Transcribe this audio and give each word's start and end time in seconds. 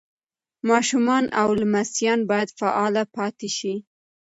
ماشومان 0.69 1.23
او 1.41 1.49
لمسیان 1.61 2.19
باید 2.29 2.49
فعاله 2.59 3.03
پاتې 3.15 3.49
شي. 3.57 3.73